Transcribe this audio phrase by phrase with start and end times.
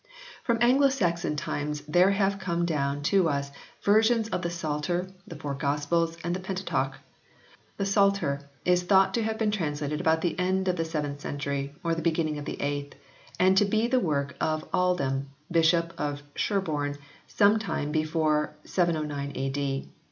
[0.43, 3.51] From Anglo Saxon times there have come down to us
[3.83, 6.93] versions of the Psalter, the Four Gospels and the Pentateuch.
[7.77, 11.75] The Psalter is thought to have been translated about the end of the seventh century
[11.83, 12.95] or the beginning of the eighth,
[13.39, 16.97] and to be the work of Aldhelm, Bishop of Sherborne
[17.27, 19.87] some time before 709 A.D.